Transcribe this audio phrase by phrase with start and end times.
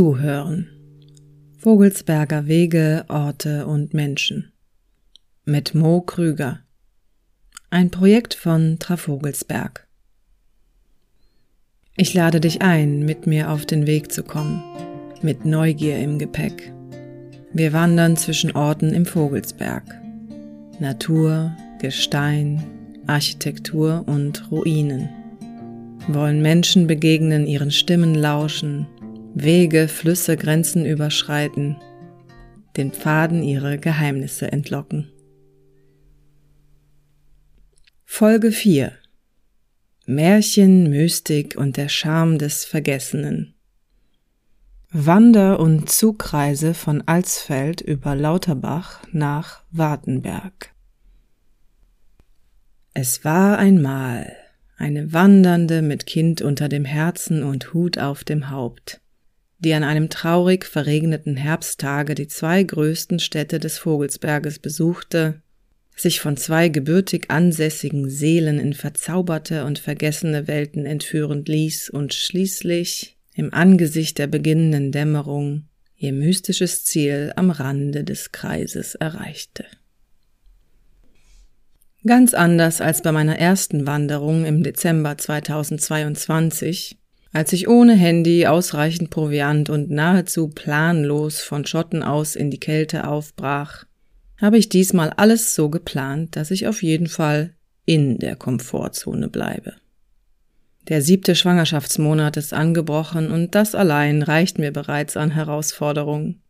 [0.00, 0.66] Zuhören.
[1.58, 4.50] Vogelsberger Wege, Orte und Menschen.
[5.44, 6.60] Mit Mo Krüger.
[7.68, 9.86] Ein Projekt von Trafogelsberg.
[11.98, 14.62] Ich lade dich ein, mit mir auf den Weg zu kommen,
[15.20, 16.72] mit Neugier im Gepäck.
[17.52, 19.84] Wir wandern zwischen Orten im Vogelsberg.
[20.78, 22.64] Natur, Gestein,
[23.06, 25.10] Architektur und Ruinen.
[26.08, 28.86] Wollen Menschen begegnen, ihren Stimmen lauschen,
[29.34, 31.76] Wege, Flüsse, Grenzen überschreiten,
[32.76, 35.10] den Pfaden ihre Geheimnisse entlocken.
[38.04, 38.92] Folge 4
[40.06, 43.54] Märchen, Mystik und der Charme des Vergessenen.
[44.90, 50.74] Wander- und Zugreise von Alsfeld über Lauterbach nach Wartenberg.
[52.92, 54.36] Es war einmal
[54.76, 59.00] eine Wandernde mit Kind unter dem Herzen und Hut auf dem Haupt,
[59.60, 65.42] die an einem traurig verregneten Herbsttage die zwei größten Städte des Vogelsberges besuchte
[66.00, 73.18] sich von zwei gebürtig ansässigen Seelen in verzauberte und vergessene Welten entführen ließ und schließlich
[73.34, 79.66] im Angesicht der beginnenden Dämmerung ihr mystisches Ziel am Rande des Kreises erreichte.
[82.06, 86.96] Ganz anders als bei meiner ersten Wanderung im Dezember 2022,
[87.32, 93.06] als ich ohne Handy, ausreichend Proviant und nahezu planlos von Schotten aus in die Kälte
[93.06, 93.84] aufbrach,
[94.38, 99.74] habe ich diesmal alles so geplant, dass ich auf jeden Fall in der Komfortzone bleibe.
[100.88, 106.40] Der siebte Schwangerschaftsmonat ist angebrochen und das allein reicht mir bereits an Herausforderungen.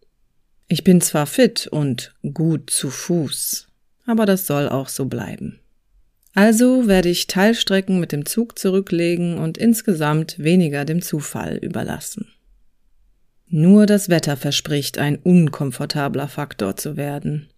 [0.68, 3.68] Ich bin zwar fit und gut zu Fuß,
[4.06, 5.60] aber das soll auch so bleiben.
[6.34, 12.28] Also werde ich Teilstrecken mit dem Zug zurücklegen und insgesamt weniger dem Zufall überlassen.
[13.48, 17.48] Nur das Wetter verspricht ein unkomfortabler Faktor zu werden.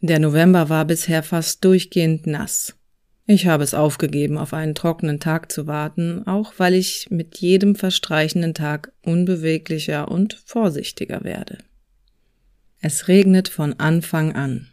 [0.00, 2.76] Der November war bisher fast durchgehend nass.
[3.26, 7.74] Ich habe es aufgegeben, auf einen trockenen Tag zu warten, auch weil ich mit jedem
[7.74, 11.58] verstreichenden Tag unbeweglicher und vorsichtiger werde.
[12.80, 14.68] Es regnet von Anfang an.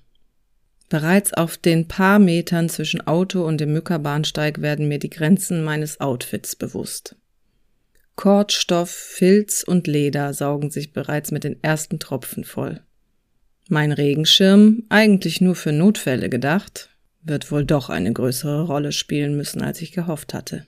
[0.92, 6.02] Bereits auf den paar Metern zwischen Auto und dem Mückerbahnsteig werden mir die Grenzen meines
[6.02, 7.16] Outfits bewusst.
[8.18, 12.82] Kordstoff, Filz und Leder saugen sich bereits mit den ersten Tropfen voll.
[13.70, 16.90] Mein Regenschirm, eigentlich nur für Notfälle gedacht,
[17.24, 20.68] wird wohl doch eine größere Rolle spielen müssen, als ich gehofft hatte.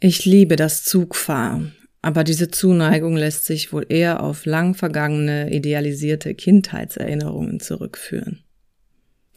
[0.00, 6.34] Ich liebe das Zugfahren, aber diese Zuneigung lässt sich wohl eher auf lang vergangene, idealisierte
[6.34, 8.42] Kindheitserinnerungen zurückführen.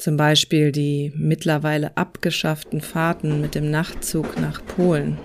[0.01, 5.19] Zum Beispiel die mittlerweile abgeschafften Fahrten mit dem Nachtzug nach Polen,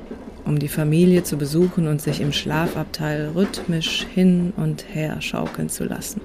[0.44, 5.84] um die Familie zu besuchen und sich im Schlafabteil rhythmisch hin und her schaukeln zu
[5.84, 6.20] lassen.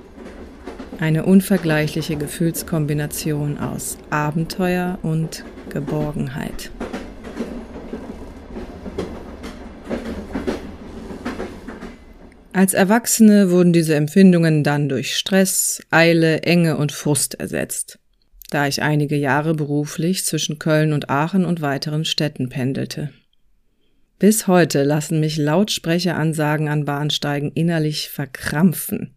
[1.00, 6.72] Eine unvergleichliche Gefühlskombination aus Abenteuer und Geborgenheit.
[12.52, 18.01] Als Erwachsene wurden diese Empfindungen dann durch Stress, Eile, Enge und Frust ersetzt,
[18.52, 23.10] da ich einige Jahre beruflich zwischen Köln und Aachen und weiteren Städten pendelte.
[24.20, 29.16] Bis heute lassen mich Lautsprecheransagen an Bahnsteigen innerlich verkrampfen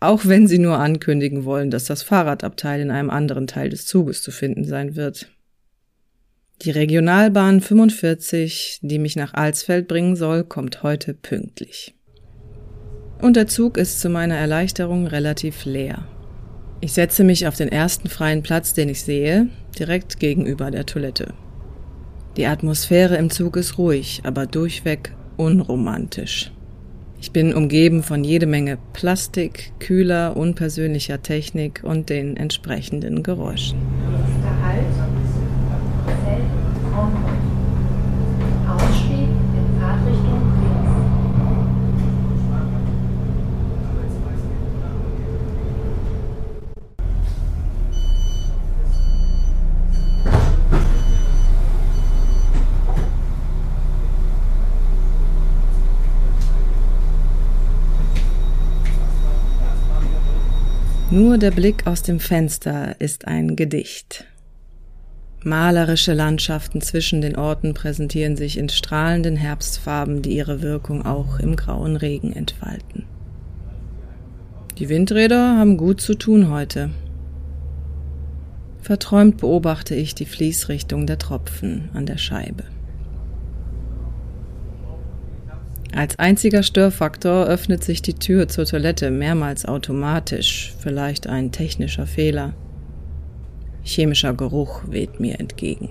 [0.00, 4.22] auch wenn sie nur ankündigen wollen, dass das Fahrradabteil in einem anderen Teil des Zuges
[4.22, 5.30] zu finden sein wird.
[6.62, 11.94] Die Regionalbahn 45, die mich nach Alsfeld bringen soll, kommt heute pünktlich.
[13.20, 16.06] Und der Zug ist zu meiner Erleichterung relativ leer.
[16.82, 19.48] Ich setze mich auf den ersten freien Platz, den ich sehe,
[19.78, 21.34] direkt gegenüber der Toilette.
[22.38, 26.52] Die Atmosphäre im Zug ist ruhig, aber durchweg unromantisch.
[27.20, 33.78] Ich bin umgeben von jede Menge Plastik, kühler, unpersönlicher Technik und den entsprechenden Geräuschen.
[34.64, 35.19] Halt.
[61.30, 64.24] Nur der Blick aus dem Fenster ist ein Gedicht.
[65.44, 71.54] Malerische Landschaften zwischen den Orten präsentieren sich in strahlenden Herbstfarben, die ihre Wirkung auch im
[71.54, 73.04] grauen Regen entfalten.
[74.78, 76.90] Die Windräder haben gut zu tun heute.
[78.82, 82.64] Verträumt beobachte ich die Fließrichtung der Tropfen an der Scheibe.
[85.94, 92.54] Als einziger Störfaktor öffnet sich die Tür zur Toilette mehrmals automatisch, vielleicht ein technischer Fehler.
[93.82, 95.88] Chemischer Geruch weht mir entgegen.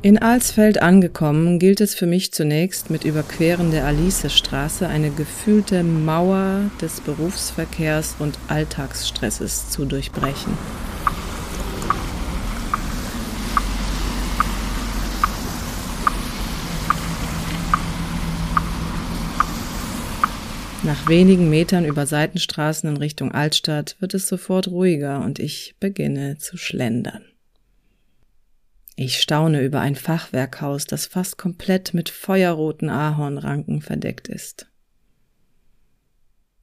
[0.00, 6.70] In Alsfeld angekommen, gilt es für mich zunächst mit Überqueren der Alicestraße eine gefühlte Mauer
[6.80, 10.52] des Berufsverkehrs und Alltagsstresses zu durchbrechen.
[20.88, 26.38] Nach wenigen Metern über Seitenstraßen in Richtung Altstadt wird es sofort ruhiger und ich beginne
[26.38, 27.26] zu schlendern.
[28.96, 34.66] Ich staune über ein Fachwerkhaus, das fast komplett mit feuerroten Ahornranken verdeckt ist.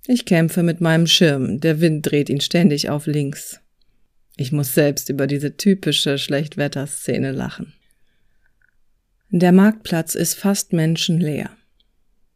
[0.07, 3.59] Ich kämpfe mit meinem Schirm, der Wind dreht ihn ständig auf links.
[4.37, 7.73] Ich muss selbst über diese typische Schlechtwetterszene lachen.
[9.29, 11.55] Der Marktplatz ist fast menschenleer.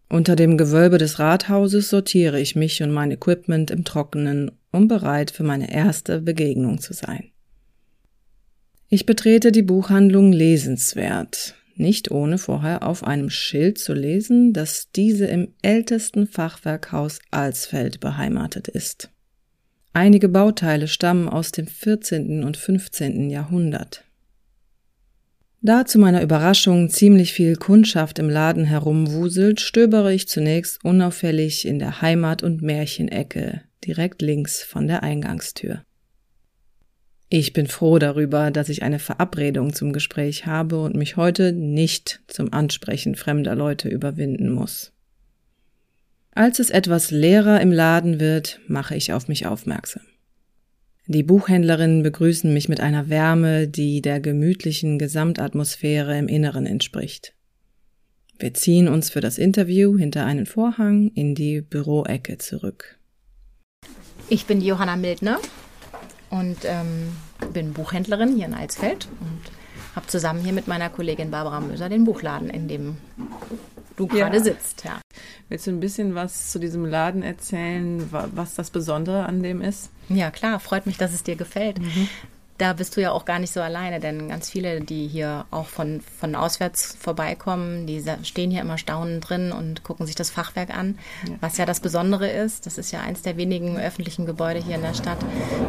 [0.10, 5.30] Unter dem Gewölbe des Rathauses sortiere ich mich und mein Equipment im Trockenen, um bereit
[5.30, 7.32] für meine erste Begegnung zu sein.
[8.90, 15.28] Ich betrete die Buchhandlung lesenswert, nicht ohne vorher auf einem Schild zu lesen, dass diese
[15.28, 19.12] im ältesten Fachwerkhaus Alsfeld beheimatet ist.
[19.94, 22.44] Einige Bauteile stammen aus dem 14.
[22.44, 23.30] und 15.
[23.30, 24.09] Jahrhundert.
[25.62, 31.80] Da zu meiner Überraschung ziemlich viel Kundschaft im Laden herumwuselt, stöbere ich zunächst unauffällig in
[31.80, 35.84] der Heimat- und Märchenecke, direkt links von der Eingangstür.
[37.28, 42.22] Ich bin froh darüber, dass ich eine Verabredung zum Gespräch habe und mich heute nicht
[42.28, 44.94] zum Ansprechen fremder Leute überwinden muss.
[46.32, 50.04] Als es etwas leerer im Laden wird, mache ich auf mich aufmerksam.
[51.12, 57.34] Die Buchhändlerinnen begrüßen mich mit einer Wärme, die der gemütlichen Gesamtatmosphäre im Inneren entspricht.
[58.38, 63.00] Wir ziehen uns für das Interview hinter einen Vorhang in die Büroecke zurück.
[64.30, 65.40] Ich bin Johanna Mildner
[66.30, 67.08] und ähm,
[67.54, 72.04] bin Buchhändlerin hier in Alsfeld und habe zusammen hier mit meiner Kollegin Barbara Möser den
[72.04, 72.98] Buchladen, in dem
[74.00, 74.44] du gerade ja.
[74.44, 74.84] sitzt.
[74.86, 75.02] Ja.
[75.50, 79.90] Willst du ein bisschen was zu diesem Laden erzählen, was das Besondere an dem ist?
[80.08, 81.80] Ja, klar, freut mich, dass es dir gefällt.
[81.80, 82.08] Mhm
[82.60, 85.68] da bist du ja auch gar nicht so alleine, denn ganz viele, die hier auch
[85.68, 90.70] von, von auswärts vorbeikommen, die stehen hier immer staunend drin und gucken sich das Fachwerk
[90.70, 91.36] an, ja.
[91.40, 92.66] was ja das Besondere ist.
[92.66, 95.20] Das ist ja eins der wenigen öffentlichen Gebäude hier in der Stadt,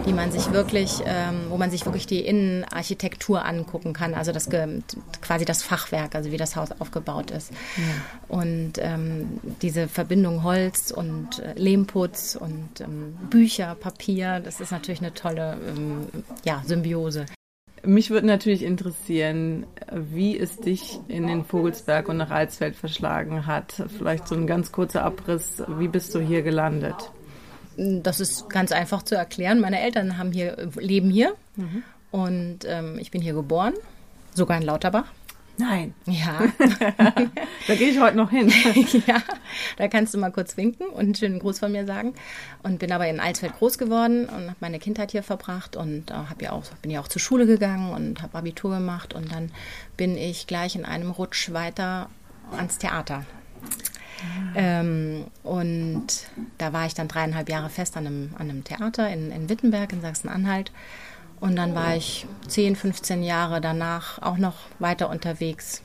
[0.04, 4.48] die man sich wirklich, ähm, wo man sich wirklich die Innenarchitektur angucken kann, also das
[5.22, 7.52] quasi das Fachwerk, also wie das Haus aufgebaut ist.
[7.76, 7.84] Ja.
[8.26, 15.00] Und ähm, diese Verbindung Holz und äh, Lehmputz und ähm, Bücher, Papier, das ist natürlich
[15.00, 16.08] eine tolle ähm,
[16.44, 17.26] ja, Symbiose Symbiose.
[17.82, 23.82] Mich würde natürlich interessieren, wie es dich in den Vogelsberg und nach Alsfeld verschlagen hat.
[23.96, 25.62] Vielleicht so ein ganz kurzer Abriss.
[25.78, 27.10] Wie bist du hier gelandet?
[27.76, 29.60] Das ist ganz einfach zu erklären.
[29.60, 31.82] Meine Eltern haben hier, leben hier mhm.
[32.10, 33.72] und ähm, ich bin hier geboren,
[34.34, 35.06] sogar in Lauterbach.
[35.60, 35.94] Nein.
[36.06, 36.40] Ja.
[37.66, 38.48] da gehe ich heute noch hin.
[39.06, 39.22] ja,
[39.76, 42.14] da kannst du mal kurz winken und einen schönen Gruß von mir sagen.
[42.62, 46.14] Und bin aber in Alsfeld groß geworden und habe meine Kindheit hier verbracht und äh,
[46.14, 49.52] hab ja auch, bin ja auch zur Schule gegangen und habe Abitur gemacht und dann
[49.96, 52.08] bin ich gleich in einem Rutsch weiter
[52.56, 53.26] ans Theater.
[54.20, 54.52] Ah.
[54.54, 56.06] Ähm, und
[56.58, 59.92] da war ich dann dreieinhalb Jahre fest an einem, an einem Theater in, in Wittenberg
[59.92, 60.72] in Sachsen-Anhalt
[61.40, 65.82] und dann war ich 10, 15 Jahre danach auch noch weiter unterwegs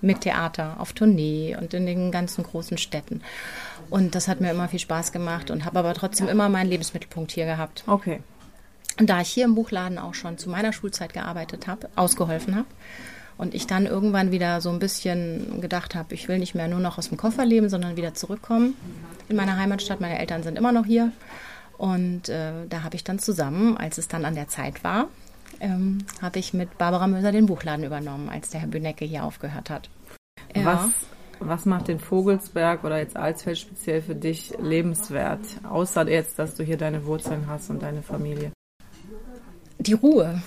[0.00, 3.22] mit Theater auf Tournee und in den ganzen großen Städten.
[3.90, 7.32] Und das hat mir immer viel Spaß gemacht und habe aber trotzdem immer meinen Lebensmittelpunkt
[7.32, 7.84] hier gehabt.
[7.86, 8.20] Okay.
[8.98, 12.66] Und da ich hier im Buchladen auch schon zu meiner Schulzeit gearbeitet habe, ausgeholfen habe,
[13.36, 16.80] und ich dann irgendwann wieder so ein bisschen gedacht habe, ich will nicht mehr nur
[16.80, 18.76] noch aus dem Koffer leben, sondern wieder zurückkommen
[19.28, 20.00] in meine Heimatstadt.
[20.00, 21.10] Meine Eltern sind immer noch hier.
[21.78, 25.08] Und äh, da habe ich dann zusammen, als es dann an der Zeit war,
[25.60, 29.70] ähm, habe ich mit Barbara Möser den Buchladen übernommen, als der Herr Bünecke hier aufgehört
[29.70, 29.88] hat.
[30.54, 30.64] Ja.
[30.64, 30.90] Was,
[31.40, 36.64] was macht den Vogelsberg oder jetzt Alsfeld speziell für dich lebenswert, außer jetzt, dass du
[36.64, 38.52] hier deine Wurzeln hast und deine Familie?
[39.78, 40.42] Die Ruhe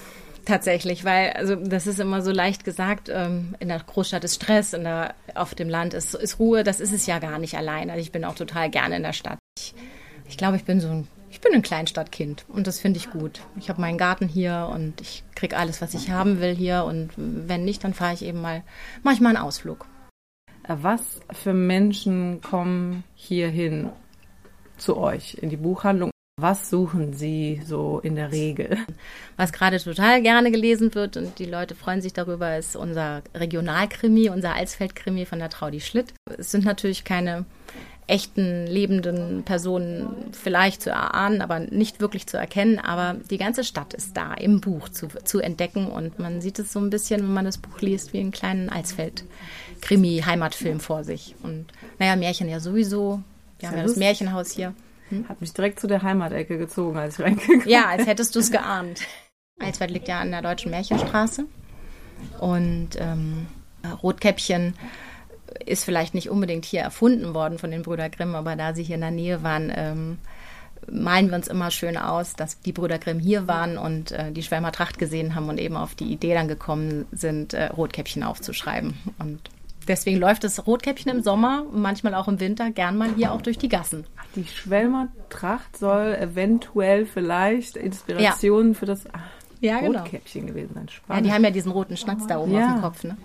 [0.45, 4.73] tatsächlich, weil also das ist immer so leicht gesagt, ähm, in der Großstadt ist Stress,
[4.73, 7.89] in der, auf dem Land ist, ist Ruhe, das ist es ja gar nicht allein.
[7.89, 9.37] Also ich bin auch total gerne in der Stadt.
[9.59, 9.75] Ich,
[10.29, 11.07] ich glaube, ich bin so ein
[11.37, 13.41] ich bin ein Kleinstadtkind und das finde ich gut.
[13.59, 17.11] Ich habe meinen Garten hier und ich kriege alles, was ich haben will hier und
[17.15, 18.63] wenn nicht, dann fahre ich eben mal
[19.03, 19.85] manchmal einen Ausflug.
[20.67, 23.91] Was für Menschen kommen hier hin
[24.77, 26.09] zu euch in die Buchhandlung?
[26.41, 28.75] Was suchen Sie so in der Regel?
[29.35, 34.29] Was gerade total gerne gelesen wird und die Leute freuen sich darüber, ist unser Regionalkrimi,
[34.29, 36.15] unser Alsfeld-Krimi von der Traudi Schlitt.
[36.35, 37.45] Es sind natürlich keine
[38.07, 42.79] echten lebenden Personen vielleicht zu erahnen, aber nicht wirklich zu erkennen.
[42.79, 46.71] Aber die ganze Stadt ist da im Buch zu, zu entdecken und man sieht es
[46.71, 51.35] so ein bisschen, wenn man das Buch liest, wie einen kleinen Alsfeld-Krimi-Heimatfilm vor sich.
[51.43, 51.65] Und
[51.99, 53.21] naja, Märchen ja sowieso.
[53.59, 54.73] Wir haben ja das Märchenhaus hier.
[55.09, 55.27] Hm?
[55.27, 57.69] Hat mich direkt zu der Heimatecke gezogen, als ich reingekommen bin.
[57.69, 59.01] Ja, als hättest du es geahnt.
[59.59, 61.45] Alsfeld liegt ja an der Deutschen Märchenstraße.
[62.39, 63.47] Und ähm,
[64.01, 64.75] Rotkäppchen
[65.65, 68.95] ist vielleicht nicht unbedingt hier erfunden worden von den Brüder Grimm, aber da sie hier
[68.95, 70.17] in der Nähe waren, ähm,
[70.89, 74.43] malen wir uns immer schön aus, dass die Brüder Grimm hier waren und äh, die
[74.43, 78.95] Schwärmer Tracht gesehen haben und eben auf die Idee dann gekommen sind, äh, Rotkäppchen aufzuschreiben.
[79.19, 79.39] Und
[79.87, 83.57] deswegen läuft das Rotkäppchen im Sommer, manchmal auch im Winter, gern mal hier auch durch
[83.57, 84.05] die Gassen.
[84.17, 88.73] Ach, die Schwelmer Tracht soll eventuell vielleicht Inspiration ja.
[88.73, 89.19] für das ach,
[89.59, 89.99] ja, genau.
[89.99, 90.89] Rotkäppchen gewesen sein.
[90.89, 91.25] Spannend.
[91.25, 92.67] Ja, die haben ja diesen roten Schnatz da oben ja.
[92.67, 93.03] auf dem Kopf.
[93.03, 93.17] Ne?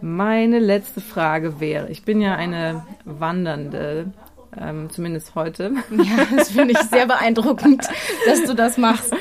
[0.00, 4.12] Meine letzte Frage wäre, ich bin ja eine Wandernde,
[4.56, 5.72] ähm, zumindest heute.
[5.90, 7.86] Ja, das finde ich sehr beeindruckend,
[8.26, 9.12] dass du das machst.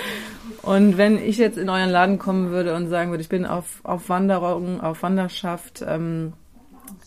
[0.61, 3.79] Und wenn ich jetzt in euren Laden kommen würde und sagen würde, ich bin auf,
[3.83, 6.33] auf Wanderung, auf Wanderschaft, ähm,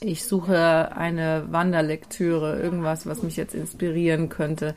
[0.00, 4.74] ich suche eine Wanderlektüre, irgendwas, was mich jetzt inspirieren könnte,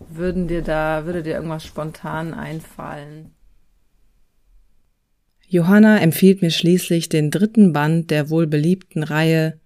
[0.00, 3.32] würden dir da, würde dir irgendwas spontan einfallen?
[5.54, 9.60] Johanna empfiehlt mir schließlich den dritten Band der wohlbeliebten Reihe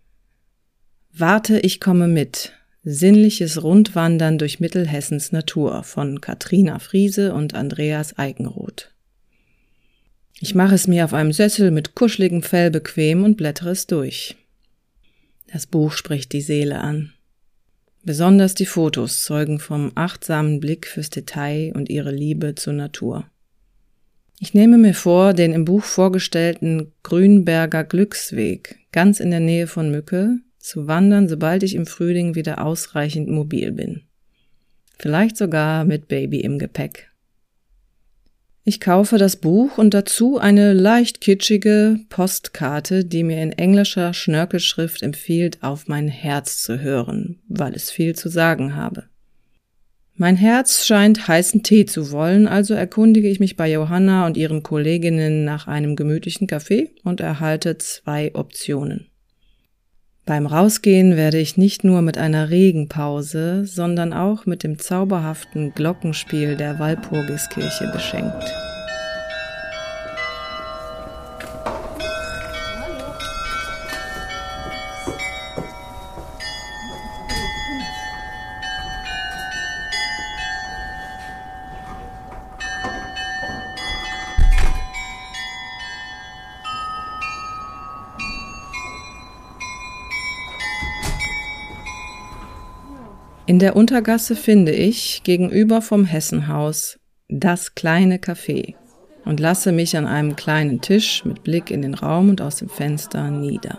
[1.14, 2.52] Warte, ich komme mit.
[2.84, 8.92] Sinnliches Rundwandern durch Mittelhessens Natur von Katrina Friese und Andreas Eigenroth.
[10.40, 14.36] Ich mache es mir auf einem Sessel mit kuscheligem Fell bequem und blättere es durch.
[15.50, 17.14] Das Buch spricht die Seele an.
[18.04, 23.24] Besonders die Fotos zeugen vom achtsamen Blick fürs Detail und ihre Liebe zur Natur.
[24.40, 29.90] Ich nehme mir vor, den im Buch vorgestellten Grünberger Glücksweg ganz in der Nähe von
[29.90, 34.02] Mücke zu wandern, sobald ich im Frühling wieder ausreichend mobil bin.
[34.98, 37.10] Vielleicht sogar mit Baby im Gepäck.
[38.64, 45.02] Ich kaufe das Buch und dazu eine leicht kitschige Postkarte, die mir in englischer Schnörkelschrift
[45.02, 49.07] empfiehlt, auf mein Herz zu hören, weil es viel zu sagen habe.
[50.20, 54.64] Mein Herz scheint heißen Tee zu wollen, also erkundige ich mich bei Johanna und ihren
[54.64, 59.06] Kolleginnen nach einem gemütlichen Kaffee und erhalte zwei Optionen.
[60.26, 66.56] Beim Rausgehen werde ich nicht nur mit einer Regenpause, sondern auch mit dem zauberhaften Glockenspiel
[66.56, 68.52] der Walpurgiskirche beschenkt.
[93.48, 96.98] In der Untergasse finde ich, gegenüber vom Hessenhaus,
[97.30, 98.74] das kleine Café
[99.24, 102.68] und lasse mich an einem kleinen Tisch mit Blick in den Raum und aus dem
[102.68, 103.78] Fenster nieder.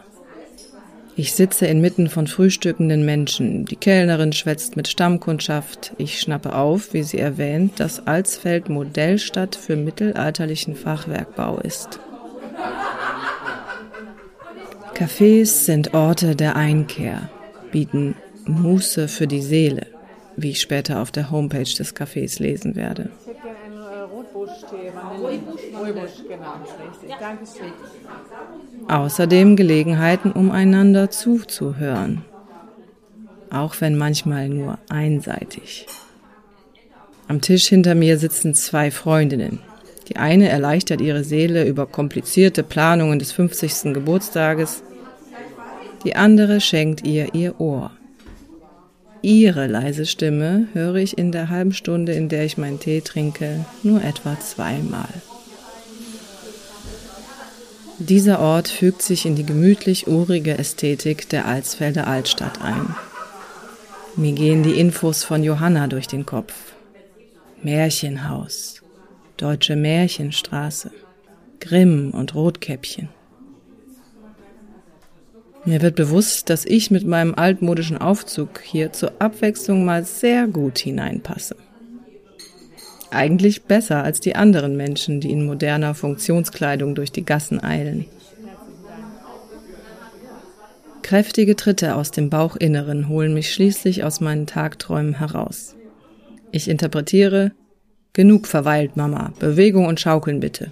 [1.16, 3.66] Ich sitze inmitten von frühstückenden Menschen.
[3.66, 5.94] Die Kellnerin schwätzt mit Stammkundschaft.
[6.00, 12.00] Ich schnappe auf, wie sie erwähnt, dass Alsfeld Modellstadt für mittelalterlichen Fachwerkbau ist.
[14.96, 17.30] Cafés sind Orte der Einkehr,
[17.72, 18.16] bieten
[18.50, 19.88] Muße für die Seele,
[20.36, 23.10] wie ich später auf der Homepage des Cafés lesen werde.
[23.22, 24.92] Ich hätte gerne einen Rotbusch-Tee.
[25.22, 27.20] Rooibos, genau.
[27.20, 27.74] Dankeschön.
[28.88, 32.24] Außerdem Gelegenheiten, um einander zuzuhören.
[33.52, 35.88] Auch wenn manchmal nur einseitig.
[37.28, 39.60] Am Tisch hinter mir sitzen zwei Freundinnen.
[40.08, 43.94] Die eine erleichtert ihre Seele über komplizierte Planungen des 50.
[43.94, 44.82] Geburtstages.
[46.04, 47.92] Die andere schenkt ihr ihr Ohr.
[49.22, 53.66] Ihre leise Stimme höre ich in der halben Stunde, in der ich meinen Tee trinke,
[53.84, 55.10] nur etwa zweimal.
[57.98, 62.96] Dieser Ort fügt sich in die gemütlich urige Ästhetik der Alsfelder Altstadt ein.
[64.16, 66.54] Mir gehen die Infos von Johanna durch den Kopf.
[67.62, 68.82] Märchenhaus,
[69.36, 70.92] Deutsche Märchenstraße,
[71.60, 73.10] Grimm und Rotkäppchen.
[75.70, 80.80] Mir wird bewusst, dass ich mit meinem altmodischen Aufzug hier zur Abwechslung mal sehr gut
[80.80, 81.56] hineinpasse.
[83.12, 88.06] Eigentlich besser als die anderen Menschen, die in moderner Funktionskleidung durch die Gassen eilen.
[91.04, 95.76] Kräftige Tritte aus dem Bauchinneren holen mich schließlich aus meinen Tagträumen heraus.
[96.52, 97.52] Ich interpretiere,
[98.14, 100.72] genug verweilt, Mama, Bewegung und Schaukeln bitte.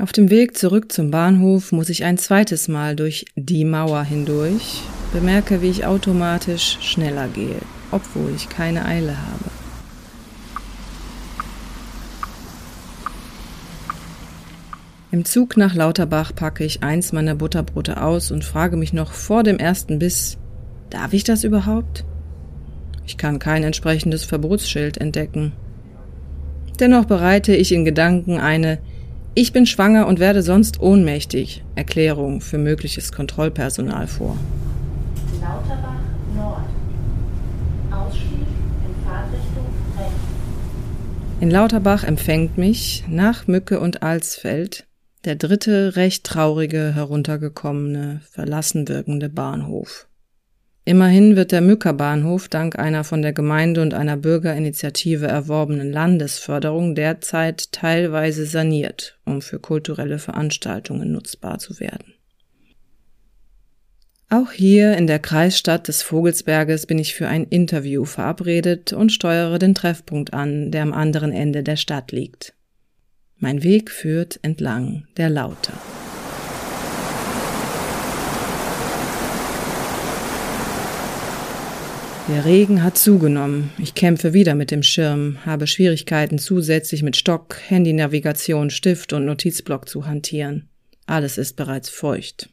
[0.00, 4.80] Auf dem Weg zurück zum Bahnhof muss ich ein zweites Mal durch die Mauer hindurch,
[5.12, 7.58] bemerke, wie ich automatisch schneller gehe,
[7.90, 9.44] obwohl ich keine Eile habe.
[15.10, 19.42] Im Zug nach Lauterbach packe ich eins meiner Butterbrote aus und frage mich noch vor
[19.42, 20.38] dem ersten Biss,
[20.88, 22.06] darf ich das überhaupt?
[23.04, 25.52] Ich kann kein entsprechendes Verbotsschild entdecken.
[26.78, 28.78] Dennoch bereite ich in Gedanken eine
[29.34, 34.36] Ich bin schwanger und werde sonst ohnmächtig Erklärung für mögliches Kontrollpersonal vor.
[35.40, 36.00] Lauterbach
[36.34, 36.64] Nord.
[37.92, 41.40] Ausstieg in Fahrtrichtung rechts.
[41.40, 44.86] In Lauterbach empfängt mich nach Mücke und Alsfeld
[45.24, 50.08] der dritte recht traurige heruntergekommene, verlassen wirkende Bahnhof.
[50.84, 57.70] Immerhin wird der Mückerbahnhof dank einer von der Gemeinde und einer Bürgerinitiative erworbenen Landesförderung derzeit
[57.72, 62.14] teilweise saniert, um für kulturelle Veranstaltungen nutzbar zu werden.
[64.32, 69.58] Auch hier in der Kreisstadt des Vogelsberges bin ich für ein Interview verabredet und steuere
[69.58, 72.54] den Treffpunkt an, der am anderen Ende der Stadt liegt.
[73.38, 75.72] Mein Weg führt entlang der Lauter.
[82.30, 83.72] Der Regen hat zugenommen.
[83.78, 89.88] Ich kämpfe wieder mit dem Schirm, habe Schwierigkeiten zusätzlich mit Stock, Handynavigation, Stift und Notizblock
[89.88, 90.68] zu hantieren.
[91.06, 92.48] Alles ist bereits feucht.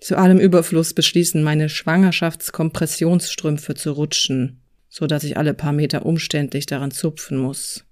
[0.00, 6.64] Zu allem Überfluss beschließen meine Schwangerschaftskompressionsstrümpfe zu rutschen, so dass ich alle paar Meter umständlich
[6.64, 7.84] daran zupfen muss.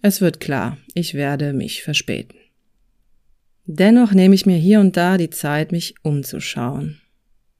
[0.00, 2.38] Es wird klar, ich werde mich verspäten.
[3.66, 7.02] Dennoch nehme ich mir hier und da die Zeit, mich umzuschauen.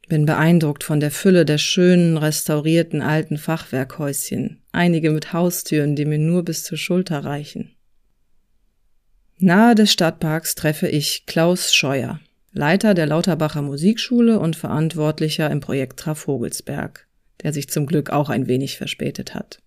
[0.09, 6.19] Bin beeindruckt von der Fülle der schönen, restaurierten alten Fachwerkhäuschen, einige mit Haustüren, die mir
[6.19, 7.73] nur bis zur Schulter reichen.
[9.39, 12.21] Nahe des Stadtparks treffe ich Klaus Scheuer,
[12.53, 17.07] Leiter der Lauterbacher Musikschule und Verantwortlicher im Projekt Trafogelsberg,
[17.43, 19.61] der sich zum Glück auch ein wenig verspätet hat.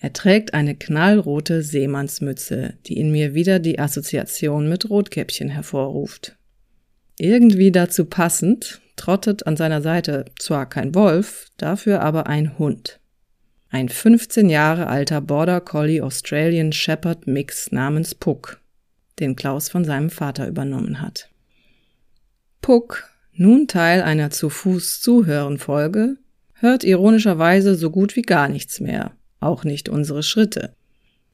[0.00, 6.36] Er trägt eine knallrote Seemannsmütze, die in mir wieder die Assoziation mit Rotkäppchen hervorruft.
[7.18, 13.00] Irgendwie dazu passend trottet an seiner Seite zwar kein Wolf, dafür aber ein Hund.
[13.70, 18.60] Ein 15 Jahre alter Border Collie Australian Shepherd Mix namens Puck,
[19.18, 21.30] den Klaus von seinem Vater übernommen hat.
[22.60, 26.16] Puck, nun Teil einer zu Fuß zuhören Folge,
[26.52, 30.74] hört ironischerweise so gut wie gar nichts mehr auch nicht unsere Schritte,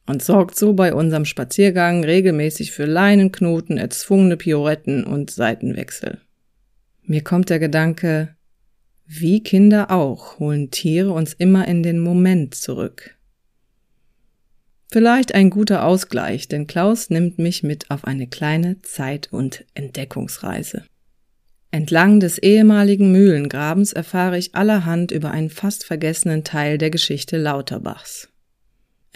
[0.05, 6.19] und sorgt so bei unserem Spaziergang regelmäßig für Leinenknoten, erzwungene Pioretten und Seitenwechsel.
[7.07, 8.35] Mir kommt der Gedanke,
[9.05, 13.15] wie Kinder auch holen Tiere uns immer in den Moment zurück.
[14.91, 20.83] Vielleicht ein guter Ausgleich, denn Klaus nimmt mich mit auf eine kleine Zeit- und Entdeckungsreise.
[21.69, 28.29] Entlang des ehemaligen Mühlengrabens erfahre ich allerhand über einen fast vergessenen Teil der Geschichte Lauterbachs.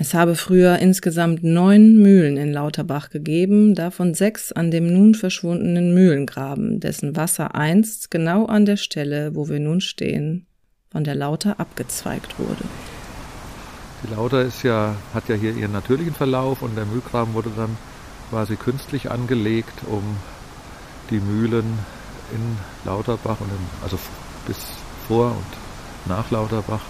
[0.01, 5.93] Es habe früher insgesamt neun Mühlen in Lauterbach gegeben, davon sechs an dem nun verschwundenen
[5.93, 10.45] Mühlengraben, dessen Wasser einst genau an der Stelle, wo wir nun stehen,
[10.89, 12.63] von der Lauter abgezweigt wurde.
[14.01, 17.77] Die Lauter ist ja, hat ja hier ihren natürlichen Verlauf und der Mühlgraben wurde dann
[18.29, 20.15] quasi künstlich angelegt, um
[21.09, 21.77] die Mühlen
[22.33, 23.99] in Lauterbach und in, also
[24.47, 24.65] bis
[25.09, 26.83] vor und nach Lauterbach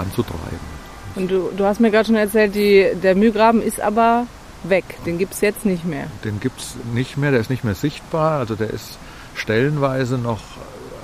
[0.00, 0.73] anzutreiben.
[1.14, 4.26] Und du, du hast mir gerade schon erzählt, die, der Mühlgraben ist aber
[4.64, 4.84] weg.
[5.06, 6.06] Den gibt es jetzt nicht mehr.
[6.24, 8.38] Den gibt es nicht mehr, der ist nicht mehr sichtbar.
[8.38, 8.98] Also der ist
[9.34, 10.40] stellenweise noch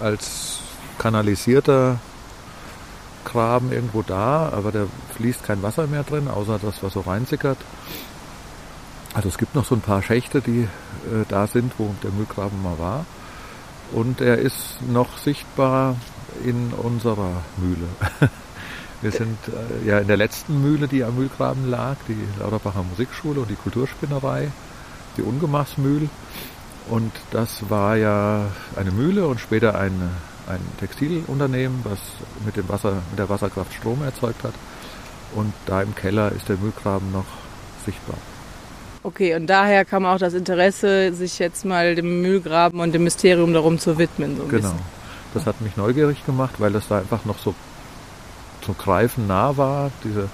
[0.03, 0.61] als
[0.99, 1.99] kanalisierter
[3.25, 7.59] Graben irgendwo da, aber da fließt kein Wasser mehr drin, außer das, was so reinsickert.
[9.13, 12.63] Also es gibt noch so ein paar Schächte, die äh, da sind, wo der Mühlgraben
[12.63, 13.05] mal war
[13.93, 15.97] und er ist noch sichtbar
[16.45, 17.89] in unserer Mühle.
[19.03, 23.41] Wir sind äh, ja in der letzten Mühle, die am Mühlgraben lag, die Lauterbacher Musikschule
[23.41, 24.49] und die Kulturspinnerei,
[25.17, 26.09] die Ungemachsmühl.
[26.89, 29.93] Und das war ja eine Mühle und später ein,
[30.49, 31.99] ein Textilunternehmen, was
[32.45, 34.55] mit, dem Wasser, mit der Wasserkraft Strom erzeugt hat.
[35.35, 37.27] Und da im Keller ist der Mühlgraben noch
[37.87, 38.17] sichtbar.
[39.03, 43.55] Okay, und daher kam auch das Interesse, sich jetzt mal dem Mühlgraben und dem Mysterium
[43.55, 44.37] darum zu widmen.
[44.37, 44.57] So genau.
[44.57, 44.79] Bisschen.
[45.33, 47.55] Das hat mich neugierig gemacht, weil das da einfach noch so
[48.63, 50.29] zum Greifen nah war, diese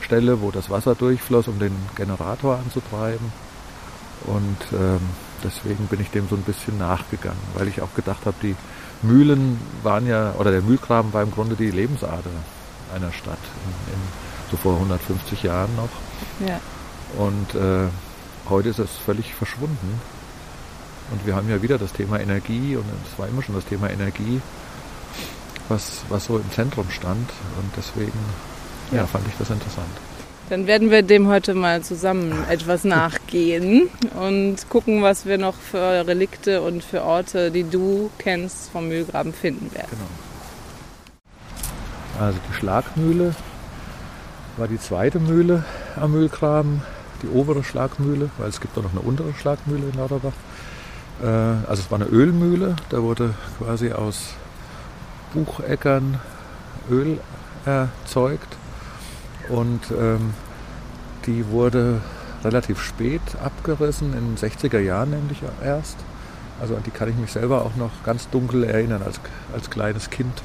[0.00, 3.32] Stelle, wo das Wasser durchfloss, um den Generator anzutreiben.
[4.24, 5.00] Und ähm,
[5.42, 8.56] deswegen bin ich dem so ein bisschen nachgegangen, weil ich auch gedacht habe, die
[9.02, 12.30] Mühlen waren ja, oder der Mühlgraben war im Grunde die Lebensader
[12.94, 14.00] einer Stadt, in, in,
[14.50, 15.88] so vor 150 Jahren noch.
[16.46, 16.60] Ja.
[17.18, 17.88] Und äh,
[18.48, 20.00] heute ist es völlig verschwunden.
[21.10, 23.90] Und wir haben ja wieder das Thema Energie und es war immer schon das Thema
[23.90, 24.40] Energie,
[25.68, 27.30] was, was so im Zentrum stand.
[27.58, 28.18] Und deswegen
[28.90, 28.98] ja.
[28.98, 29.88] ja fand ich das interessant.
[30.50, 33.88] Dann werden wir dem heute mal zusammen etwas nachgehen
[34.20, 39.32] und gucken, was wir noch für Relikte und für Orte, die du kennst, vom Mühlgraben
[39.32, 39.88] finden werden.
[39.90, 40.08] Genau.
[42.22, 43.34] Also die Schlagmühle
[44.56, 45.64] war die zweite Mühle
[45.96, 46.82] am Mühlgraben,
[47.22, 50.32] die obere Schlagmühle, weil es gibt auch noch eine untere Schlagmühle in Lauterbach.
[51.22, 54.34] Äh, also es war eine Ölmühle, da wurde quasi aus
[55.34, 56.18] Bucheckern
[56.90, 57.18] Öl
[57.64, 58.56] erzeugt
[59.48, 60.34] und ähm,
[61.26, 62.00] die wurde
[62.44, 65.96] relativ spät abgerissen, in den 60er Jahren nämlich erst.
[66.60, 69.20] Also an die kann ich mich selber auch noch ganz dunkel erinnern als,
[69.52, 70.42] als kleines Kind.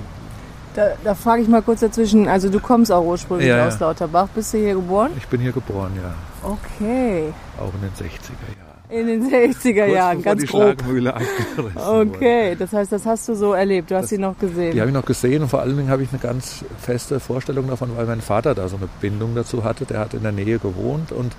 [0.75, 4.27] Da, da frage ich mal kurz dazwischen, also du kommst auch ursprünglich ja, aus Lauterbach,
[4.29, 5.11] bist du hier geboren?
[5.17, 6.13] Ich bin hier geboren, ja.
[6.47, 7.33] Okay.
[7.59, 8.76] Auch in den 60er Jahren.
[8.89, 10.81] In den 60er Jahren, ganz die grob.
[10.81, 11.13] Schlagmühle
[11.75, 14.71] Okay, das heißt, das hast du so erlebt, du hast das, sie noch gesehen.
[14.73, 17.67] Die habe ich noch gesehen und vor allen Dingen habe ich eine ganz feste Vorstellung
[17.67, 19.85] davon, weil mein Vater da so eine Bindung dazu hatte.
[19.85, 21.35] Der hat in der Nähe gewohnt und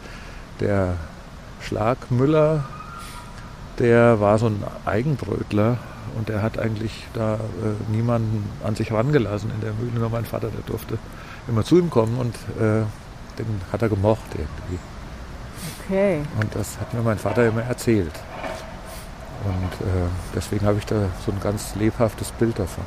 [0.61, 0.97] der
[1.63, 2.65] Schlagmüller,
[3.79, 5.79] der war so ein Eigenbrötler
[6.19, 9.99] und der hat eigentlich da äh, niemanden an sich rangelassen in der Mühle.
[9.99, 10.99] Nur mein Vater, der durfte
[11.49, 12.83] immer zu ihm kommen und äh,
[13.39, 14.79] den hat er gemocht irgendwie.
[15.89, 16.21] Okay.
[16.39, 18.13] Und das hat mir mein Vater immer erzählt.
[19.45, 22.85] Und äh, deswegen habe ich da so ein ganz lebhaftes Bild davon.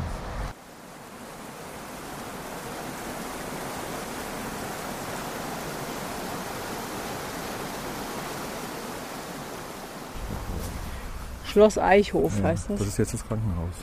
[11.45, 12.79] Schloss Eichhof ja, heißt das.
[12.79, 13.73] Das ist jetzt das Krankenhaus.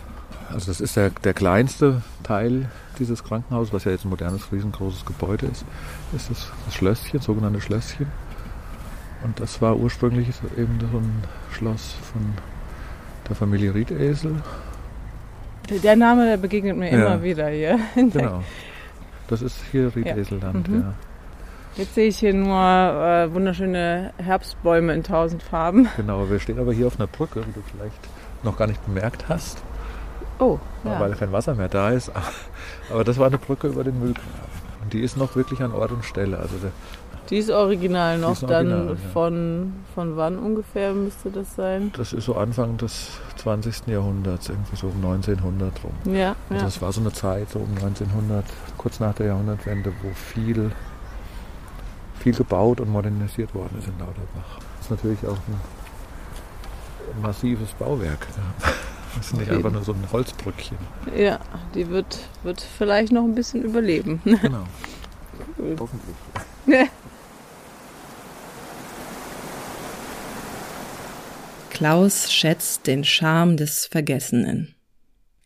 [0.50, 5.04] Also das ist der, der kleinste Teil dieses Krankenhauses, was ja jetzt ein modernes, riesengroßes
[5.04, 5.64] Gebäude ist,
[6.14, 8.06] ist das, das Schlösschen, sogenannte Schlösschen.
[9.24, 12.22] Und das war ursprünglich eben so ein Schloss von
[13.28, 14.36] der Familie Riedesel.
[15.82, 17.06] Der Name, der begegnet mir ja.
[17.06, 17.78] immer wieder hier.
[17.94, 18.42] Genau.
[19.28, 20.74] Das ist hier Riedeselland, ja.
[20.74, 20.80] Mhm.
[20.80, 20.94] ja.
[21.76, 25.88] Jetzt sehe ich hier nur äh, wunderschöne Herbstbäume in tausend Farben.
[25.96, 28.00] Genau, wir stehen aber hier auf einer Brücke, wie du vielleicht
[28.42, 29.62] noch gar nicht bemerkt hast.
[30.38, 30.98] Oh, ja.
[30.98, 32.10] Weil kein Wasser mehr da ist.
[32.92, 34.30] Aber das war eine Brücke über den Mühlgraben.
[34.82, 36.38] Und die ist noch wirklich an Ort und Stelle.
[36.38, 36.54] Also
[37.30, 38.32] die ist original noch.
[38.32, 41.92] Ist original, dann von, von wann ungefähr müsste das sein?
[41.96, 43.86] Das ist so Anfang des 20.
[43.86, 46.14] Jahrhunderts, irgendwie so um 1900 rum.
[46.14, 46.36] Ja.
[46.50, 48.44] Also das war so eine Zeit, so um 1900,
[48.76, 50.70] kurz nach der Jahrhundertwende, wo viel,
[52.18, 54.58] viel gebaut und modernisiert worden ist in Lauterbach.
[54.76, 58.26] Das ist natürlich auch ein massives Bauwerk.
[59.16, 60.78] Das ist nicht einfach nur so ein Holzbrückchen.
[61.16, 61.40] Ja,
[61.74, 64.20] die wird, wird vielleicht noch ein bisschen überleben.
[64.24, 64.64] Genau.
[65.56, 65.76] Cool.
[65.78, 66.16] Hoffentlich.
[71.78, 74.74] Klaus schätzt den Charme des Vergessenen.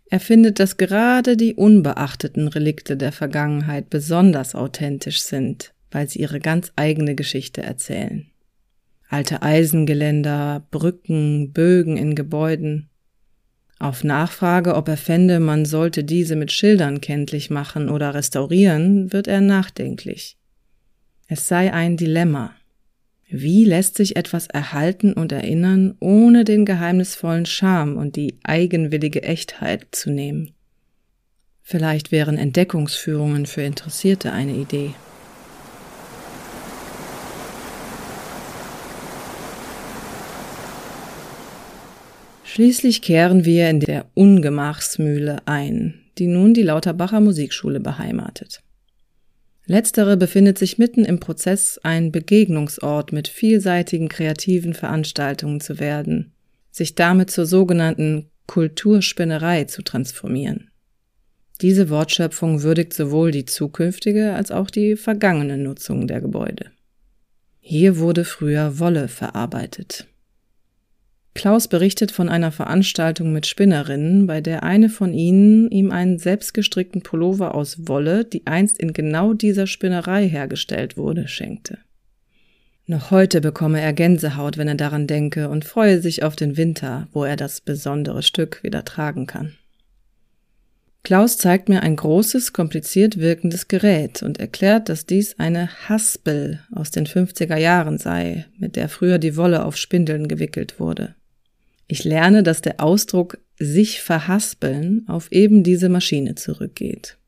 [0.08, 6.40] Er findet, dass gerade die unbeachteten Relikte der Vergangenheit besonders authentisch sind, weil sie ihre
[6.40, 8.30] ganz eigene Geschichte erzählen.
[9.10, 12.88] Alte Eisengeländer, Brücken, Bögen in Gebäuden.
[13.78, 19.28] Auf Nachfrage, ob er fände, man sollte diese mit Schildern kenntlich machen oder restaurieren, wird
[19.28, 20.38] er nachdenklich.
[21.28, 22.54] Es sei ein Dilemma.
[23.34, 29.86] Wie lässt sich etwas erhalten und erinnern, ohne den geheimnisvollen Charme und die eigenwillige Echtheit
[29.90, 30.50] zu nehmen?
[31.62, 34.90] Vielleicht wären Entdeckungsführungen für Interessierte eine Idee.
[42.44, 48.62] Schließlich kehren wir in der Ungemachsmühle ein, die nun die Lauterbacher Musikschule beheimatet.
[49.66, 56.32] Letztere befindet sich mitten im Prozess, ein Begegnungsort mit vielseitigen kreativen Veranstaltungen zu werden,
[56.70, 60.70] sich damit zur sogenannten Kulturspinnerei zu transformieren.
[61.60, 66.72] Diese Wortschöpfung würdigt sowohl die zukünftige als auch die vergangene Nutzung der Gebäude.
[67.60, 70.08] Hier wurde früher Wolle verarbeitet.
[71.34, 77.02] Klaus berichtet von einer Veranstaltung mit Spinnerinnen, bei der eine von ihnen ihm einen selbstgestrickten
[77.02, 81.78] Pullover aus Wolle, die einst in genau dieser Spinnerei hergestellt wurde, schenkte.
[82.86, 87.08] Noch heute bekomme er Gänsehaut, wenn er daran denke, und freue sich auf den Winter,
[87.12, 89.54] wo er das besondere Stück wieder tragen kann.
[91.04, 96.90] Klaus zeigt mir ein großes, kompliziert wirkendes Gerät und erklärt, dass dies eine Haspel aus
[96.90, 101.14] den 50er Jahren sei, mit der früher die Wolle auf Spindeln gewickelt wurde.
[101.92, 107.18] Ich lerne, dass der Ausdruck sich verhaspeln auf eben diese Maschine zurückgeht.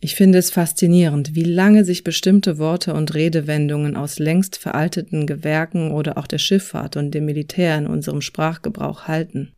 [0.00, 5.90] Ich finde es faszinierend, wie lange sich bestimmte Worte und Redewendungen aus längst veralteten Gewerken
[5.90, 9.52] oder auch der Schifffahrt und dem Militär in unserem Sprachgebrauch halten.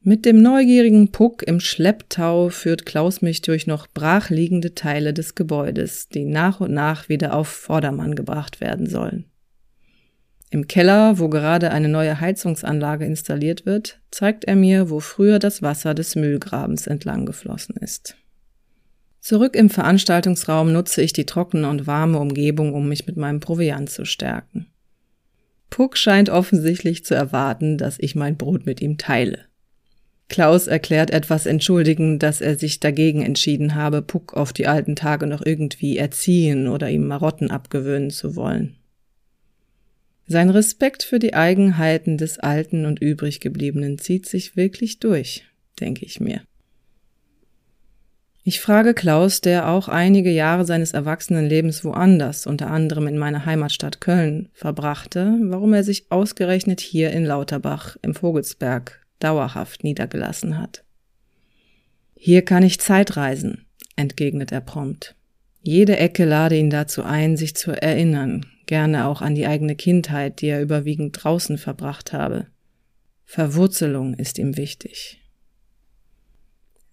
[0.00, 6.08] Mit dem neugierigen Puck im Schlepptau führt Klaus mich durch noch brachliegende Teile des Gebäudes,
[6.08, 9.26] die nach und nach wieder auf Vordermann gebracht werden sollen.
[10.50, 15.60] Im Keller, wo gerade eine neue Heizungsanlage installiert wird, zeigt er mir, wo früher das
[15.60, 18.16] Wasser des Mühlgrabens entlang geflossen ist.
[19.20, 23.90] Zurück im Veranstaltungsraum nutze ich die trockene und warme Umgebung, um mich mit meinem Proviant
[23.90, 24.68] zu stärken.
[25.68, 29.40] Puck scheint offensichtlich zu erwarten, dass ich mein Brot mit ihm teile.
[30.30, 35.26] Klaus erklärt etwas entschuldigend, dass er sich dagegen entschieden habe, Puck auf die alten Tage
[35.26, 38.77] noch irgendwie erziehen oder ihm Marotten abgewöhnen zu wollen.
[40.30, 45.44] Sein Respekt für die Eigenheiten des Alten und Übriggebliebenen zieht sich wirklich durch,
[45.80, 46.42] denke ich mir.
[48.44, 54.02] Ich frage Klaus, der auch einige Jahre seines Erwachsenenlebens woanders, unter anderem in meiner Heimatstadt
[54.02, 60.84] Köln, verbrachte, warum er sich ausgerechnet hier in Lauterbach im Vogelsberg dauerhaft niedergelassen hat.
[62.14, 63.64] Hier kann ich Zeitreisen,
[63.96, 65.14] entgegnet er prompt.
[65.62, 70.40] Jede Ecke lade ihn dazu ein, sich zu erinnern, gerne auch an die eigene Kindheit,
[70.40, 72.46] die er überwiegend draußen verbracht habe.
[73.24, 75.20] Verwurzelung ist ihm wichtig.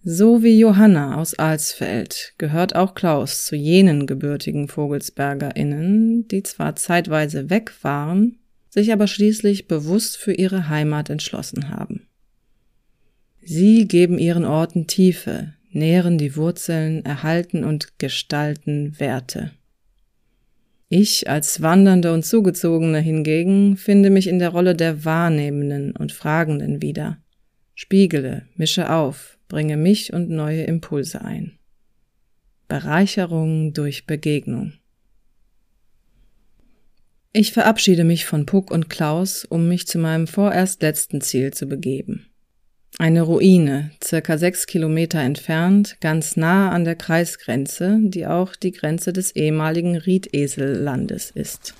[0.02, 7.50] So wie Johanna aus Alsfeld gehört auch Klaus zu jenen gebürtigen VogelsbergerInnen, die zwar zeitweise
[7.50, 12.06] weg waren, sich aber schließlich bewusst für ihre Heimat entschlossen haben.
[13.42, 19.52] Sie geben ihren Orten Tiefe, nähren die Wurzeln, erhalten und gestalten Werte.
[20.88, 26.80] Ich als Wandernde und Zugezogene hingegen finde mich in der Rolle der Wahrnehmenden und Fragenden
[26.80, 27.18] wieder.
[27.74, 31.58] Spiegele, mische auf, bringe mich und neue Impulse ein.
[32.68, 34.74] Bereicherung durch Begegnung.
[37.32, 41.66] Ich verabschiede mich von Puck und Klaus, um mich zu meinem vorerst letzten Ziel zu
[41.66, 42.26] begeben.
[42.98, 49.12] Eine Ruine, circa sechs Kilometer entfernt, ganz nah an der Kreisgrenze, die auch die Grenze
[49.12, 51.74] des ehemaligen Riedesellandes ist.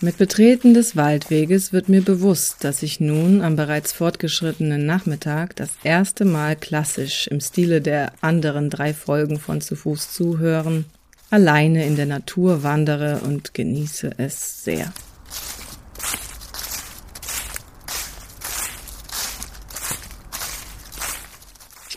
[0.00, 5.70] Mit Betreten des Waldweges wird mir bewusst, dass ich nun am bereits fortgeschrittenen Nachmittag das
[5.82, 10.84] erste Mal klassisch im Stile der anderen drei Folgen von Zu Fuß zuhören,
[11.30, 14.92] alleine in der Natur wandere und genieße es sehr.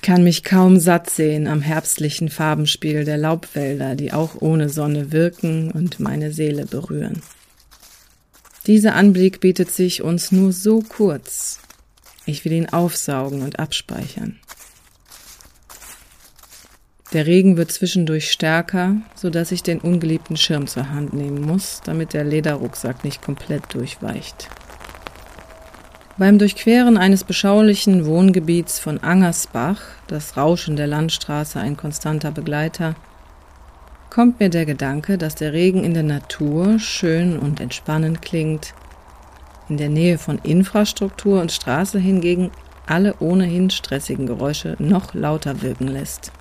[0.05, 5.71] Kann mich kaum satt sehen am herbstlichen Farbenspiel der Laubwälder, die auch ohne Sonne wirken
[5.71, 7.23] und meine Seele berühren.
[8.67, 11.59] Dieser Anblick bietet sich uns nur so kurz.
[12.27, 14.39] Ich will ihn aufsaugen und abspeichern.
[17.11, 21.81] Der Regen wird zwischendurch stärker, so dass ich den ungeliebten Schirm zur Hand nehmen muss,
[21.83, 24.49] damit der Lederrucksack nicht komplett durchweicht.
[26.17, 32.95] Beim Durchqueren eines beschaulichen Wohngebiets von Angersbach, das Rauschen der Landstraße ein konstanter Begleiter,
[34.09, 38.73] kommt mir der Gedanke, dass der Regen in der Natur schön und entspannend klingt,
[39.67, 42.49] in der Nähe von Infrastruktur und Straße hingegen
[42.85, 46.31] alle ohnehin stressigen Geräusche noch lauter wirken lässt.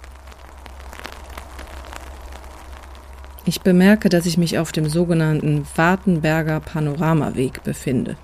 [3.44, 8.16] Ich bemerke, dass ich mich auf dem sogenannten Wartenberger Panoramaweg befinde.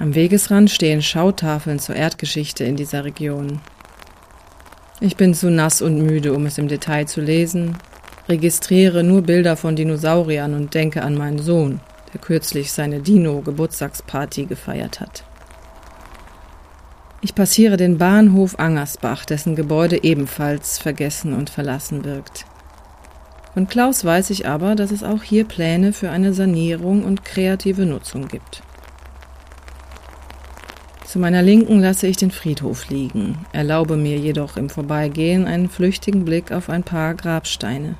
[0.00, 3.60] Am Wegesrand stehen Schautafeln zur Erdgeschichte in dieser Region.
[4.98, 7.76] Ich bin zu nass und müde, um es im Detail zu lesen,
[8.26, 11.80] registriere nur Bilder von Dinosauriern und denke an meinen Sohn,
[12.14, 15.22] der kürzlich seine Dino-Geburtstagsparty gefeiert hat.
[17.20, 22.46] Ich passiere den Bahnhof Angersbach, dessen Gebäude ebenfalls vergessen und verlassen wirkt.
[23.52, 27.84] Von Klaus weiß ich aber, dass es auch hier Pläne für eine Sanierung und kreative
[27.84, 28.62] Nutzung gibt.
[31.10, 36.24] Zu meiner Linken lasse ich den Friedhof liegen, erlaube mir jedoch im Vorbeigehen einen flüchtigen
[36.24, 37.96] Blick auf ein paar Grabsteine.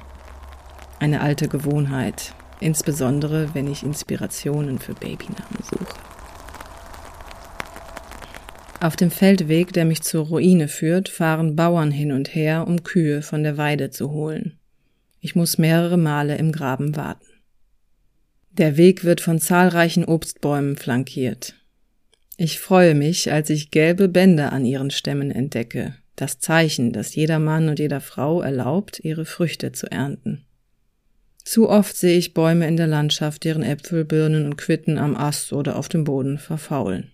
[1.01, 5.99] Eine alte Gewohnheit, insbesondere wenn ich Inspirationen für Babynamen suche.
[8.79, 13.23] Auf dem Feldweg, der mich zur Ruine führt, fahren Bauern hin und her, um Kühe
[13.23, 14.57] von der Weide zu holen.
[15.18, 17.27] Ich muss mehrere Male im Graben warten.
[18.53, 21.57] Der Weg wird von zahlreichen Obstbäumen flankiert.
[22.42, 27.38] Ich freue mich, als ich gelbe Bänder an ihren Stämmen entdecke, das Zeichen, das jeder
[27.38, 30.46] Mann und jeder Frau erlaubt, ihre Früchte zu ernten.
[31.44, 35.53] Zu oft sehe ich Bäume in der Landschaft, deren Äpfel, Birnen und Quitten am Ast
[35.53, 37.11] oder auf dem Boden verfaulen.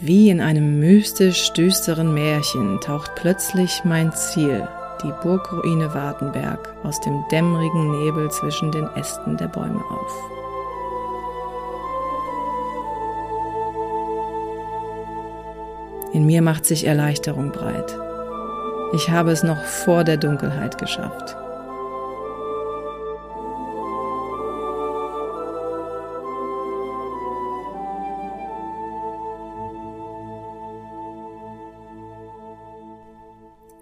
[0.00, 4.66] Wie in einem mystisch düsteren Märchen taucht plötzlich mein Ziel,
[5.02, 10.43] die Burgruine Wartenberg, aus dem dämmerigen Nebel zwischen den Ästen der Bäume auf.
[16.14, 17.98] In mir macht sich Erleichterung breit.
[18.94, 21.36] Ich habe es noch vor der Dunkelheit geschafft.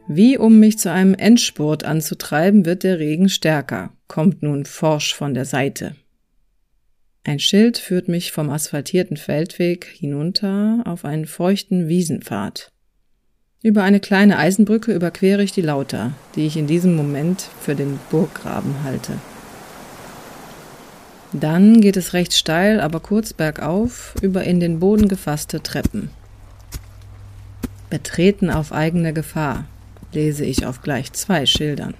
[0.08, 5.34] Wie um mich zu einem Endspurt anzutreiben, wird der Regen stärker, kommt nun forsch von
[5.34, 5.96] der Seite.
[7.24, 12.72] Ein Schild führt mich vom asphaltierten Feldweg hinunter auf einen feuchten Wiesenpfad.
[13.62, 18.00] Über eine kleine Eisenbrücke überquere ich die Lauter, die ich in diesem Moment für den
[18.10, 19.12] Burggraben halte.
[21.32, 26.10] Dann geht es recht steil, aber kurz bergauf über in den Boden gefasste Treppen.
[27.88, 29.66] Betreten auf eigene Gefahr,
[30.12, 31.94] lese ich auf gleich zwei Schildern.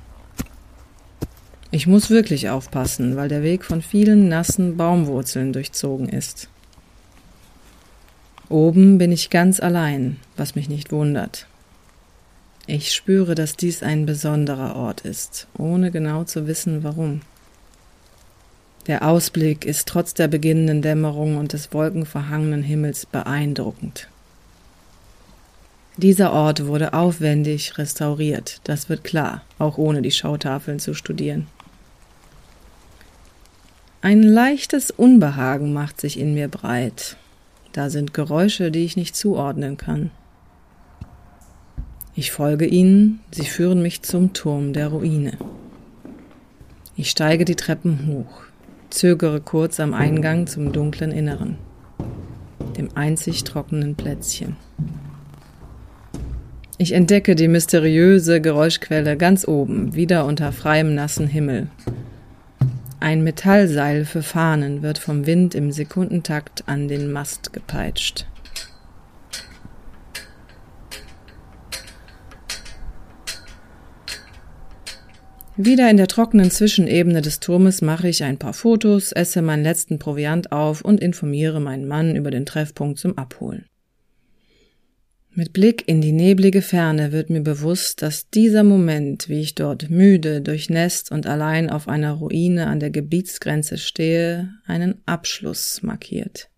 [1.75, 6.51] Ich muss wirklich aufpassen, weil der Weg von vielen nassen Baumwurzeln durchzogen ist.
[8.51, 11.47] Oben bin ich ganz allein, was mich nicht wundert.
[12.67, 17.23] Ich spüre, dass dies ein besonderer Ort ist, ohne genau zu wissen warum.
[18.87, 24.09] Der Ausblick ist trotz der beginnenden Dämmerung und des wolkenverhangenen Himmels beeindruckend.
[25.97, 31.47] Dieser Ort wurde aufwendig restauriert, das wird klar, auch ohne die Schautafeln zu studieren.
[34.05, 37.17] Ein leichtes Unbehagen macht sich in mir breit.
[37.71, 40.11] Da sind Geräusche, die ich nicht zuordnen kann.
[42.17, 45.39] Ich folge ihnen, sie führen mich zum Turm der Ruine.
[46.97, 48.43] Ich steige die Treppen hoch,
[48.91, 51.57] zögere kurz am Eingang zum dunklen Inneren,
[52.77, 54.57] dem einzig trockenen Plätzchen.
[56.77, 61.69] Ich entdecke die mysteriöse Geräuschquelle ganz oben, wieder unter freiem nassen Himmel.
[63.03, 68.27] Ein Metallseil für Fahnen wird vom Wind im Sekundentakt an den Mast gepeitscht.
[75.57, 79.99] Wieder in der trockenen Zwischenebene des Turmes mache ich ein paar Fotos, esse meinen letzten
[79.99, 83.67] Proviant auf und informiere meinen Mann über den Treffpunkt zum Abholen.
[85.35, 89.89] Mit Blick in die neblige Ferne wird mir bewusst, dass dieser Moment, wie ich dort
[89.89, 96.51] müde, durchnässt und allein auf einer Ruine an der Gebietsgrenze stehe, einen Abschluss markiert.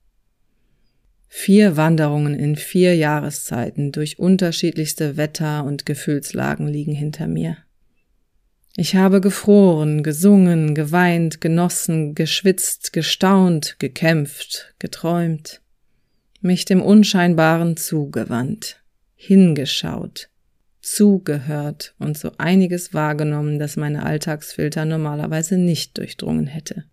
[1.28, 7.58] Vier Wanderungen in vier Jahreszeiten durch unterschiedlichste Wetter und Gefühlslagen liegen hinter mir.
[8.76, 15.60] Ich habe gefroren, gesungen, geweint, genossen, geschwitzt, gestaunt, gekämpft, geträumt
[16.44, 18.82] mich dem Unscheinbaren zugewandt,
[19.14, 20.28] hingeschaut,
[20.80, 26.84] zugehört und so einiges wahrgenommen, das meine Alltagsfilter normalerweise nicht durchdrungen hätte.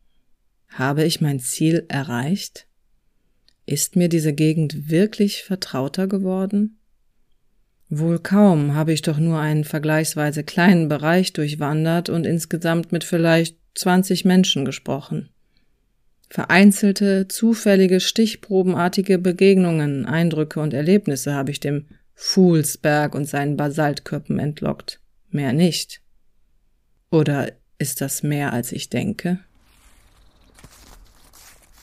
[0.68, 2.66] Habe ich mein Ziel erreicht?
[3.66, 6.78] Ist mir diese Gegend wirklich vertrauter geworden?
[7.88, 13.56] Wohl kaum habe ich doch nur einen vergleichsweise kleinen Bereich durchwandert und insgesamt mit vielleicht
[13.74, 15.30] 20 Menschen gesprochen.
[16.30, 25.00] Vereinzelte, zufällige, stichprobenartige Begegnungen, Eindrücke und Erlebnisse habe ich dem Fuhlsberg und seinen Basaltkörpen entlockt.
[25.31, 26.00] Mehr nicht.
[27.10, 29.40] Oder ist das mehr, als ich denke?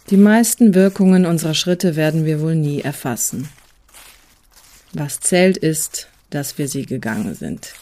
[0.09, 3.47] Die meisten Wirkungen unserer Schritte werden wir wohl nie erfassen.
[4.93, 7.73] Was zählt ist, dass wir sie gegangen sind.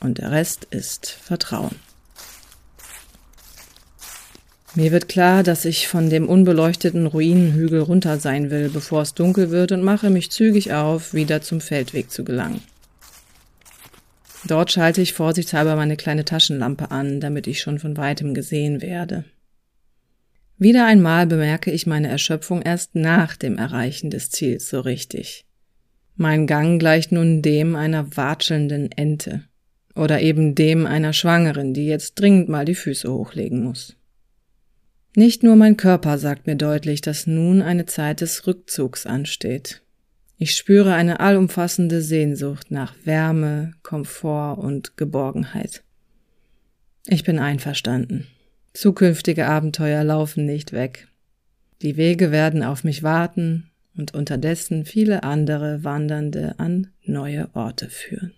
[0.00, 1.76] Und der Rest ist Vertrauen.
[4.76, 9.50] Mir wird klar, dass ich von dem unbeleuchteten Ruinenhügel runter sein will, bevor es dunkel
[9.50, 12.62] wird und mache mich zügig auf, wieder zum Feldweg zu gelangen.
[14.46, 19.24] Dort schalte ich vorsichtshalber meine kleine Taschenlampe an, damit ich schon von weitem gesehen werde.
[20.56, 25.46] Wieder einmal bemerke ich meine Erschöpfung erst nach dem Erreichen des Ziels so richtig.
[26.16, 29.42] Mein Gang gleicht nun dem einer watschelnden Ente
[29.94, 33.96] oder eben dem einer Schwangeren, die jetzt dringend mal die Füße hochlegen muss.
[35.16, 39.82] Nicht nur mein Körper sagt mir deutlich, dass nun eine Zeit des Rückzugs ansteht.
[40.38, 45.82] Ich spüre eine allumfassende Sehnsucht nach Wärme, Komfort und Geborgenheit.
[47.06, 48.26] Ich bin einverstanden.
[48.72, 51.08] Zukünftige Abenteuer laufen nicht weg.
[51.82, 58.32] Die Wege werden auf mich warten und unterdessen viele andere Wandernde an neue Orte führen.